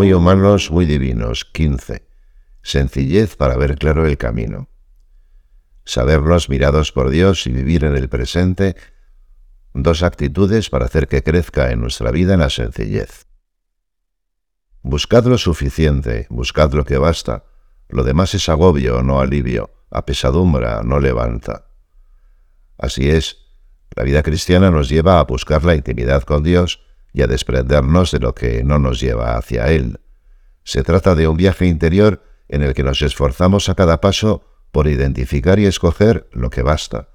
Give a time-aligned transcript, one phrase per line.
[0.00, 1.44] muy humanos, muy divinos.
[1.44, 2.08] 15.
[2.62, 4.70] Sencillez para ver claro el camino.
[5.84, 8.76] Sabernos mirados por Dios y vivir en el presente.
[9.74, 13.26] Dos actitudes para hacer que crezca en nuestra vida la sencillez.
[14.80, 17.44] Buscad lo suficiente, buscad lo que basta.
[17.90, 21.66] Lo demás es agobio, no alivio, apesadumbra, no levanta.
[22.78, 23.36] Así es,
[23.94, 26.80] la vida cristiana nos lleva a buscar la intimidad con Dios
[27.12, 30.00] y a desprendernos de lo que no nos lleva hacia Él.
[30.64, 34.86] Se trata de un viaje interior en el que nos esforzamos a cada paso por
[34.86, 37.08] identificar y escoger lo que basta,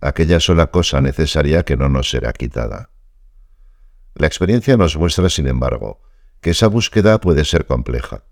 [0.00, 2.90] aquella sola cosa necesaria que no nos será quitada.
[4.14, 6.00] La experiencia nos muestra, sin embargo,
[6.40, 8.24] que esa búsqueda puede ser compleja.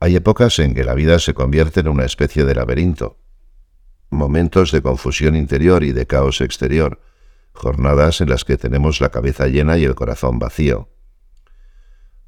[0.00, 3.18] Hay épocas en que la vida se convierte en una especie de laberinto,
[4.10, 7.00] momentos de confusión interior y de caos exterior,
[7.56, 10.88] jornadas en las que tenemos la cabeza llena y el corazón vacío.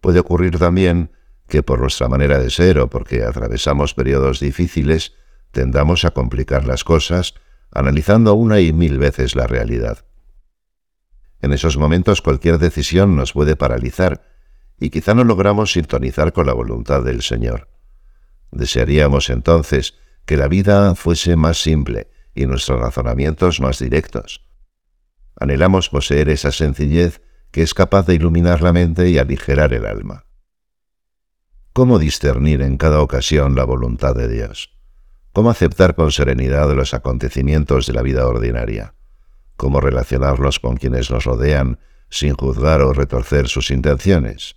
[0.00, 1.12] Puede ocurrir también
[1.48, 5.14] que por nuestra manera de ser o porque atravesamos periodos difíciles,
[5.50, 7.34] tendamos a complicar las cosas,
[7.70, 10.04] analizando una y mil veces la realidad.
[11.40, 14.22] En esos momentos cualquier decisión nos puede paralizar
[14.78, 17.68] y quizá no logramos sintonizar con la voluntad del Señor.
[18.50, 19.94] Desearíamos entonces
[20.26, 24.47] que la vida fuese más simple y nuestros razonamientos más directos.
[25.40, 30.24] Anhelamos poseer esa sencillez que es capaz de iluminar la mente y aligerar el alma.
[31.72, 34.76] ¿Cómo discernir en cada ocasión la voluntad de Dios?
[35.32, 38.94] ¿Cómo aceptar con serenidad los acontecimientos de la vida ordinaria?
[39.56, 41.78] ¿Cómo relacionarnos con quienes nos rodean
[42.10, 44.56] sin juzgar o retorcer sus intenciones?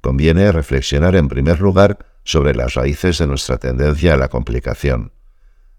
[0.00, 5.12] Conviene reflexionar en primer lugar sobre las raíces de nuestra tendencia a la complicación.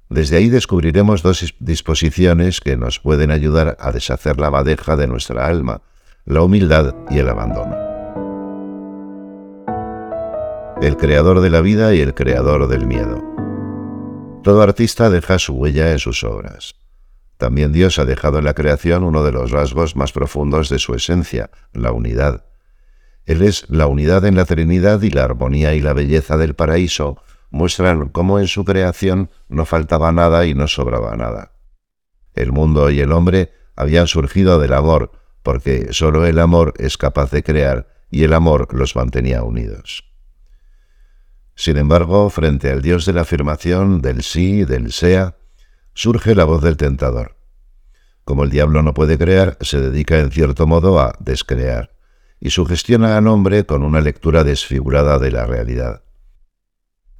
[0.10, 5.48] Desde ahí descubriremos dos disposiciones que nos pueden ayudar a deshacer la madeja de nuestra
[5.48, 5.82] alma,
[6.26, 7.76] la humildad y el abandono.
[10.82, 13.24] El creador de la vida y el creador del miedo.
[14.44, 16.76] Todo artista deja su huella en sus obras.
[17.38, 20.94] También Dios ha dejado en la creación uno de los rasgos más profundos de su
[20.94, 22.46] esencia, la unidad.
[23.26, 27.18] Él es la unidad en la Trinidad y la armonía y la belleza del paraíso
[27.56, 31.54] muestran cómo en su creación no faltaba nada y no sobraba nada.
[32.34, 37.32] El mundo y el hombre habían surgido del amor, porque sólo el amor es capaz
[37.32, 40.04] de crear y el amor los mantenía unidos.
[41.56, 45.38] Sin embargo, frente al Dios de la afirmación, del sí, del sea,
[45.94, 47.38] surge la voz del tentador.
[48.26, 51.96] Como el diablo no puede crear, se dedica en cierto modo a descrear
[52.42, 56.02] y sugestiona al hombre con una lectura desfigurada de la realidad.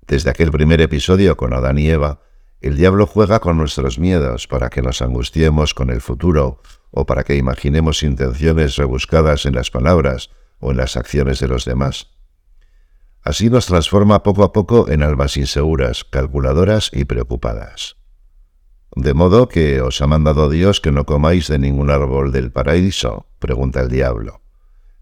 [0.08, 2.20] Desde aquel primer episodio con Adán y Eva,
[2.62, 6.62] el diablo juega con nuestros miedos para que nos angustiemos con el futuro
[6.92, 10.30] o para que imaginemos intenciones rebuscadas en las palabras
[10.60, 12.12] o en las acciones de los demás.
[13.24, 17.98] Así nos transforma poco a poco en almas inseguras, calculadoras y preocupadas.
[18.96, 23.26] ¿De modo que os ha mandado Dios que no comáis de ningún árbol del paraíso?
[23.40, 24.42] pregunta el diablo.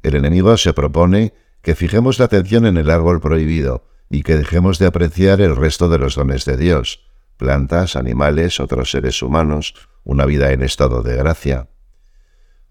[0.01, 4.77] El enemigo se propone que fijemos la atención en el árbol prohibido y que dejemos
[4.77, 7.03] de apreciar el resto de los dones de Dios,
[7.37, 11.67] plantas, animales, otros seres humanos, una vida en estado de gracia.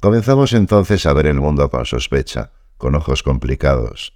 [0.00, 4.14] Comenzamos entonces a ver el mundo con sospecha, con ojos complicados.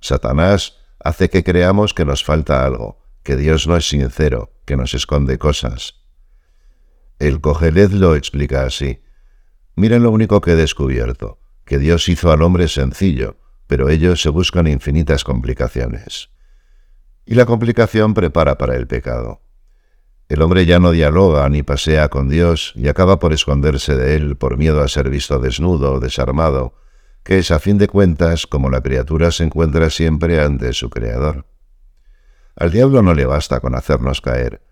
[0.00, 4.94] Satanás hace que creamos que nos falta algo, que Dios no es sincero, que nos
[4.94, 6.02] esconde cosas.
[7.18, 9.02] El Cogeled lo explica así.
[9.76, 14.28] Miren lo único que he descubierto que Dios hizo al hombre sencillo, pero ellos se
[14.28, 16.30] buscan infinitas complicaciones.
[17.26, 19.40] Y la complicación prepara para el pecado.
[20.28, 24.36] El hombre ya no dialoga ni pasea con Dios y acaba por esconderse de él
[24.36, 26.74] por miedo a ser visto desnudo o desarmado,
[27.22, 31.46] que es a fin de cuentas como la criatura se encuentra siempre ante su Creador.
[32.56, 34.62] Al diablo no le basta con hacernos caer.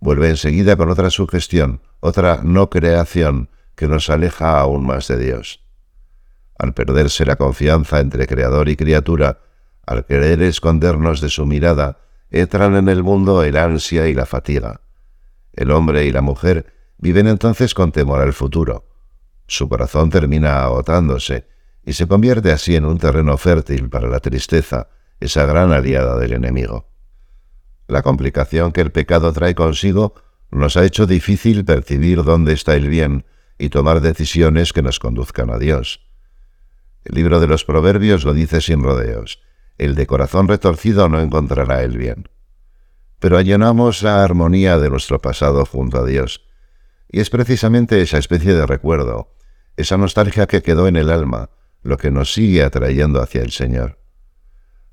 [0.00, 5.63] Vuelve enseguida con otra sugestión, otra no creación que nos aleja aún más de Dios
[6.58, 9.40] al perderse la confianza entre creador y criatura,
[9.86, 11.98] al querer escondernos de su mirada,
[12.30, 14.80] entran en el mundo el ansia y la fatiga.
[15.52, 18.86] El hombre y la mujer viven entonces con temor al futuro.
[19.46, 21.46] Su corazón termina agotándose
[21.84, 24.88] y se convierte así en un terreno fértil para la tristeza,
[25.20, 26.88] esa gran aliada del enemigo.
[27.86, 30.14] La complicación que el pecado trae consigo
[30.50, 33.26] nos ha hecho difícil percibir dónde está el bien
[33.58, 36.03] y tomar decisiones que nos conduzcan a Dios.
[37.04, 39.42] El libro de los Proverbios lo dice sin rodeos.
[39.76, 42.28] El de corazón retorcido no encontrará el bien.
[43.18, 46.46] Pero allanamos la armonía de nuestro pasado junto a Dios.
[47.10, 49.34] Y es precisamente esa especie de recuerdo,
[49.76, 51.50] esa nostalgia que quedó en el alma,
[51.82, 53.98] lo que nos sigue atrayendo hacia el Señor.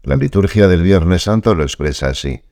[0.03, 2.43] La liturgia del Viernes Santo lo expresa así.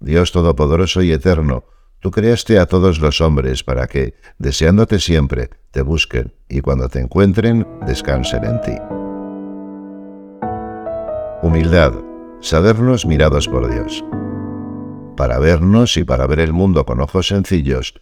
[0.00, 1.64] Dios Todopoderoso y Eterno,
[2.00, 7.00] tú creaste a todos los hombres para que, deseándote siempre, te busquen y cuando te
[7.00, 9.01] encuentren, descansen en ti.
[11.42, 11.94] Humildad,
[12.40, 14.04] sabernos mirados por Dios.
[15.16, 17.94] Para vernos y para ver el mundo con ojos sencillos,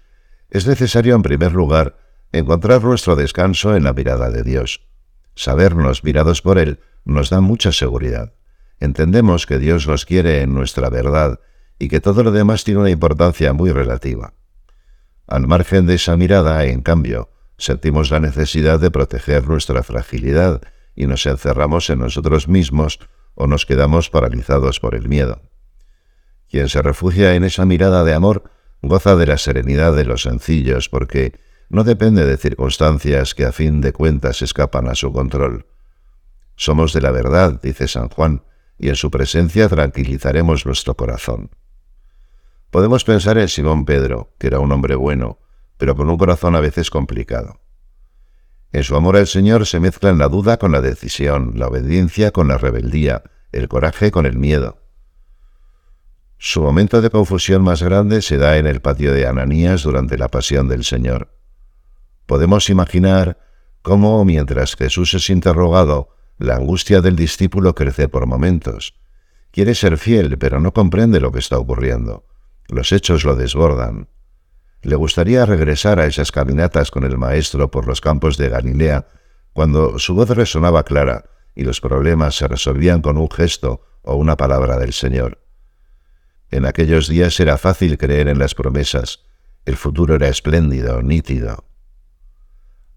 [0.50, 1.96] es necesario en primer lugar
[2.32, 4.86] encontrar nuestro descanso en la mirada de Dios.
[5.36, 8.34] Sabernos mirados por Él nos da mucha seguridad.
[8.78, 11.40] Entendemos que Dios nos quiere en nuestra verdad
[11.78, 14.34] y que todo lo demás tiene una importancia muy relativa.
[15.26, 20.60] Al margen de esa mirada, en cambio, sentimos la necesidad de proteger nuestra fragilidad
[20.94, 23.00] y nos encerramos en nosotros mismos
[23.40, 25.40] o nos quedamos paralizados por el miedo.
[26.50, 28.50] Quien se refugia en esa mirada de amor
[28.82, 31.32] goza de la serenidad de los sencillos porque
[31.70, 35.64] no depende de circunstancias que a fin de cuentas escapan a su control.
[36.54, 38.42] Somos de la verdad, dice San Juan,
[38.78, 41.50] y en su presencia tranquilizaremos nuestro corazón.
[42.70, 45.38] Podemos pensar en Simón Pedro, que era un hombre bueno,
[45.78, 47.58] pero con un corazón a veces complicado.
[48.72, 52.48] En su amor al Señor se mezclan la duda con la decisión, la obediencia con
[52.48, 54.78] la rebeldía, el coraje con el miedo.
[56.38, 60.28] Su momento de confusión más grande se da en el patio de Ananías durante la
[60.28, 61.36] pasión del Señor.
[62.26, 63.38] Podemos imaginar
[63.82, 68.94] cómo, mientras Jesús es interrogado, la angustia del discípulo crece por momentos.
[69.50, 72.24] Quiere ser fiel, pero no comprende lo que está ocurriendo.
[72.68, 74.08] Los hechos lo desbordan.
[74.82, 79.06] Le gustaría regresar a esas caminatas con el Maestro por los campos de Galilea,
[79.52, 81.24] cuando su voz resonaba clara
[81.54, 85.42] y los problemas se resolvían con un gesto o una palabra del Señor.
[86.50, 89.20] En aquellos días era fácil creer en las promesas.
[89.66, 91.64] El futuro era espléndido, nítido.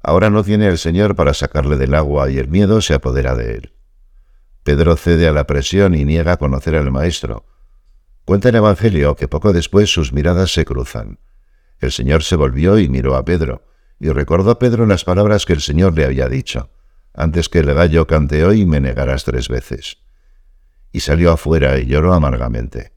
[0.01, 3.55] Ahora no tiene el Señor para sacarle del agua y el miedo se apodera de
[3.55, 3.73] él.
[4.63, 7.45] Pedro cede a la presión y niega conocer al Maestro.
[8.23, 11.19] Cuenta el Evangelio que poco después sus miradas se cruzan.
[11.83, 13.67] El Señor se volvió y miró a Pedro,
[13.99, 16.69] y recordó a Pedro las palabras que el Señor le había dicho.
[17.13, 19.97] Antes que el gallo cante hoy me negarás tres veces.
[20.93, 22.93] Y salió afuera y lloró amargamente.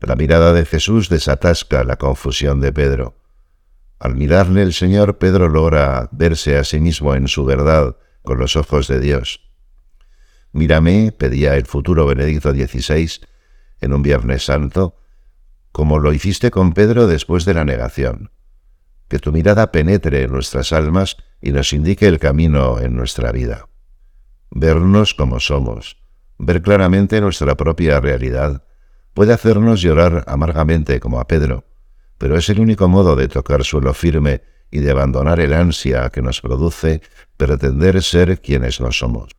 [0.00, 3.14] La mirada de Jesús desatasca la confusión de Pedro.
[4.00, 8.56] Al mirarle el Señor, Pedro logra verse a sí mismo en su verdad con los
[8.56, 9.40] ojos de Dios.
[10.50, 13.24] Mírame, pedía el futuro Benedicto XVI
[13.80, 14.96] en un Viernes Santo,
[15.72, 18.30] como lo hiciste con Pedro después de la negación.
[19.08, 23.68] Que tu mirada penetre en nuestras almas y nos indique el camino en nuestra vida.
[24.50, 25.96] Vernos como somos,
[26.38, 28.64] ver claramente nuestra propia realidad,
[29.14, 31.64] puede hacernos llorar amargamente como a Pedro,
[32.18, 36.22] pero es el único modo de tocar suelo firme y de abandonar el ansia que
[36.22, 37.02] nos produce
[37.36, 39.32] pretender ser quienes no somos.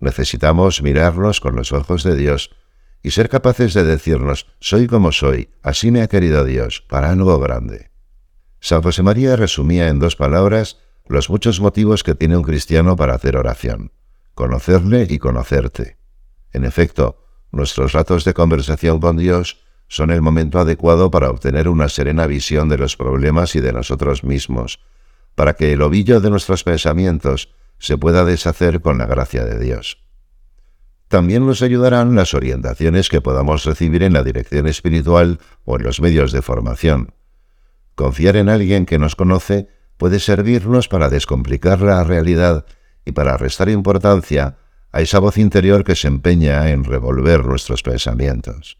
[0.00, 2.50] Necesitamos mirarnos con los ojos de Dios
[3.02, 7.38] y ser capaces de decirnos, soy como soy, así me ha querido Dios, para algo
[7.38, 7.90] grande.
[8.60, 13.14] San José María resumía en dos palabras los muchos motivos que tiene un cristiano para
[13.14, 13.92] hacer oración,
[14.34, 15.96] conocerle y conocerte.
[16.52, 21.88] En efecto, Nuestros ratos de conversación con Dios son el momento adecuado para obtener una
[21.88, 24.80] serena visión de los problemas y de nosotros mismos,
[25.34, 29.98] para que el ovillo de nuestros pensamientos se pueda deshacer con la gracia de Dios.
[31.08, 36.00] También nos ayudarán las orientaciones que podamos recibir en la dirección espiritual o en los
[36.00, 37.14] medios de formación.
[37.94, 42.66] Confiar en alguien que nos conoce puede servirnos para descomplicar la realidad
[43.04, 44.58] y para restar importancia
[44.92, 48.78] a esa voz interior que se empeña en revolver nuestros pensamientos.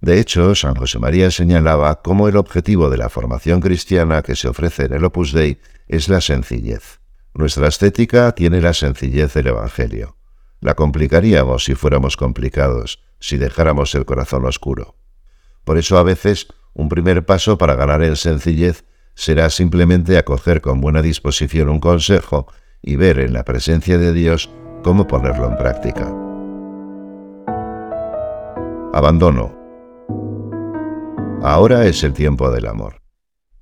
[0.00, 4.48] De hecho, San José María señalaba cómo el objetivo de la formación cristiana que se
[4.48, 7.00] ofrece en el Opus Dei es la sencillez.
[7.34, 10.16] Nuestra estética tiene la sencillez del Evangelio.
[10.62, 14.94] La complicaríamos si fuéramos complicados, si dejáramos el corazón oscuro.
[15.64, 20.80] Por eso a veces un primer paso para ganar en sencillez será simplemente acoger con
[20.80, 22.46] buena disposición un consejo
[22.80, 24.50] y ver en la presencia de Dios
[24.84, 26.06] cómo ponerlo en práctica.
[28.94, 29.58] Abandono.
[31.42, 33.02] Ahora es el tiempo del amor.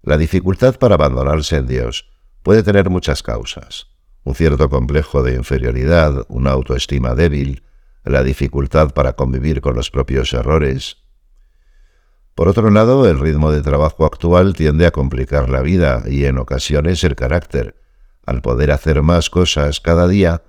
[0.02, 2.10] La dificultad para abandonarse en Dios
[2.42, 3.89] puede tener muchas causas.
[4.24, 7.62] Un cierto complejo de inferioridad, una autoestima débil,
[8.04, 10.98] la dificultad para convivir con los propios errores.
[12.34, 16.38] Por otro lado, el ritmo de trabajo actual tiende a complicar la vida y en
[16.38, 17.76] ocasiones el carácter.
[18.24, 20.42] Al poder hacer más cosas cada día,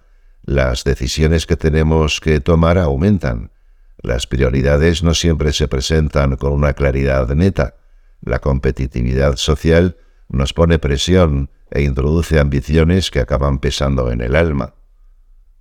[0.44, 3.52] las decisiones que tenemos que tomar aumentan.
[3.98, 7.76] Las prioridades no siempre se presentan con una claridad neta.
[8.22, 9.98] La competitividad social
[10.32, 14.76] nos pone presión e introduce ambiciones que acaban pesando en el alma.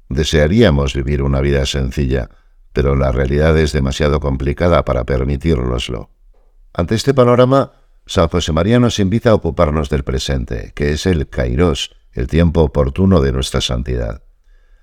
[0.09, 2.31] Desearíamos vivir una vida sencilla,
[2.73, 6.11] pero la realidad es demasiado complicada para permitírnoslo.
[6.73, 7.73] Ante este panorama,
[8.07, 12.63] San José María nos invita a ocuparnos del presente, que es el kairos, el tiempo
[12.63, 14.23] oportuno de nuestra santidad.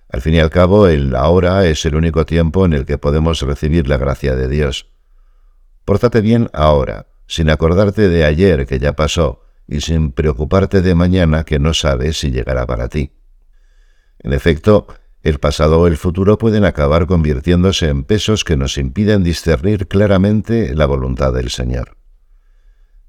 [0.09, 3.41] Al fin y al cabo, el ahora es el único tiempo en el que podemos
[3.41, 4.89] recibir la gracia de Dios.
[5.83, 11.43] Pórtate bien ahora, sin acordarte de ayer que ya pasó, y sin preocuparte de mañana
[11.43, 13.11] que no sabes si llegará para ti.
[14.19, 14.87] En efecto,
[15.21, 20.73] el pasado o el futuro pueden acabar convirtiéndose en pesos que nos impiden discernir claramente
[20.73, 21.97] la voluntad del Señor.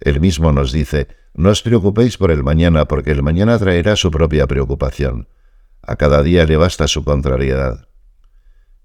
[0.00, 4.10] Él mismo nos dice, no os preocupéis por el mañana, porque el mañana traerá su
[4.10, 5.28] propia preocupación.
[5.82, 7.88] A cada día le basta su contrariedad.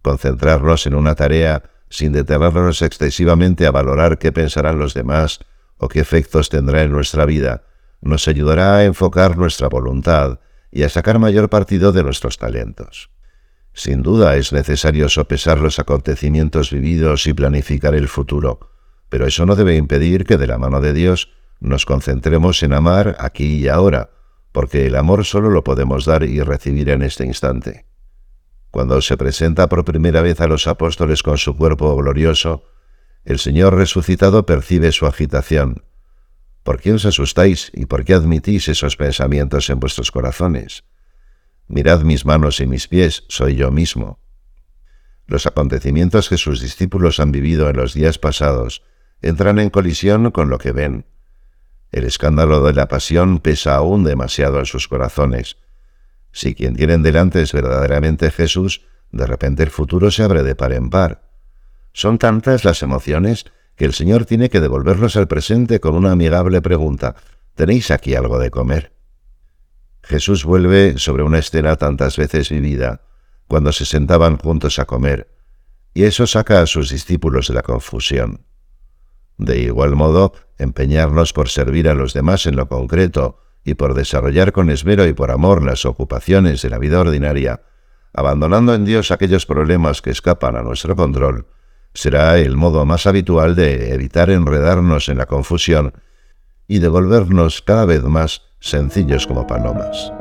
[0.02, 5.40] Concentrarnos en una tarea sin detenernos excesivamente a valorar qué pensarán los demás
[5.78, 7.64] o qué efectos tendrá en nuestra vida,
[8.02, 10.40] nos ayudará a enfocar nuestra voluntad
[10.72, 13.10] y a sacar mayor partido de nuestros talentos.
[13.74, 18.72] Sin duda es necesario sopesar los acontecimientos vividos y planificar el futuro,
[19.10, 23.16] pero eso no debe impedir que de la mano de Dios nos concentremos en amar
[23.20, 24.12] aquí y ahora,
[24.52, 27.86] porque el amor solo lo podemos dar y recibir en este instante.
[28.70, 32.64] Cuando se presenta por primera vez a los apóstoles con su cuerpo glorioso,
[33.26, 35.84] el Señor resucitado percibe su agitación.
[36.64, 40.84] ¿Por qué os asustáis y por qué admitís esos pensamientos en vuestros corazones?
[41.68, 44.20] Mirad mis manos y mis pies, soy yo mismo.
[45.26, 48.84] Los acontecimientos que sus discípulos han vivido en los días pasados
[49.22, 51.06] entran en colisión con lo que ven.
[51.92, 55.58] El escándalo de la pasión pesa aún demasiado en sus corazones.
[56.32, 60.74] Si quien tienen delante es verdaderamente Jesús, de repente el futuro se abre de par
[60.74, 61.33] en par.
[61.94, 63.46] Son tantas las emociones
[63.76, 67.16] que el Señor tiene que devolverlos al presente con una amigable pregunta.
[67.56, 68.94] ¿Tenéis aquí algo de comer?
[70.02, 73.02] Jesús vuelve sobre una escena tantas veces vivida,
[73.48, 75.30] cuando se sentaban juntos a comer,
[75.94, 78.46] y eso saca a sus discípulos de la confusión.
[79.38, 84.52] De igual modo, empeñarnos por servir a los demás en lo concreto y por desarrollar
[84.52, 87.62] con esmero y por amor las ocupaciones de la vida ordinaria,
[88.14, 91.48] abandonando en Dios aquellos problemas que escapan a nuestro control,
[91.94, 95.94] será el modo más habitual de evitar enredarnos en la confusión
[96.68, 100.12] y de volvernos cada vez más sencillos como palomas.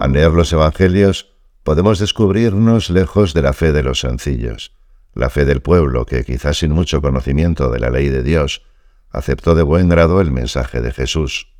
[0.00, 1.32] Al leer los Evangelios,
[1.62, 4.72] podemos descubrirnos lejos de la fe de los sencillos,
[5.14, 8.62] la fe del pueblo que, quizás sin mucho conocimiento de la ley de Dios,
[9.10, 11.52] aceptó de buen grado el mensaje de Jesús.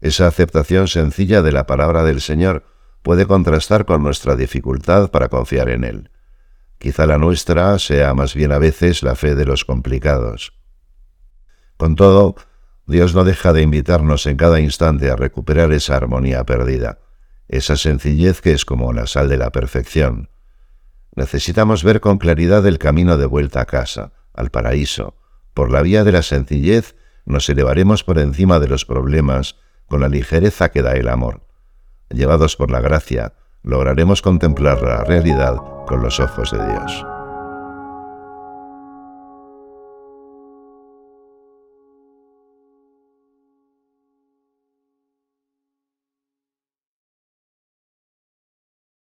[0.00, 2.64] Esa aceptación sencilla de la palabra del Señor
[3.02, 6.10] puede contrastar con nuestra dificultad para confiar en Él.
[6.78, 10.54] Quizá la nuestra sea más bien a veces la fe de los complicados.
[11.76, 12.36] Con todo,
[12.86, 16.98] Dios no deja de invitarnos en cada instante a recuperar esa armonía perdida,
[17.48, 20.30] esa sencillez que es como la sal de la perfección.
[21.14, 25.16] Necesitamos ver con claridad el camino de vuelta a casa, al paraíso.
[25.54, 30.08] Por la vía de la sencillez nos elevaremos por encima de los problemas con la
[30.08, 31.42] ligereza que da el amor.
[32.10, 37.06] Llevados por la gracia, lograremos contemplar la realidad con los ojos de Dios.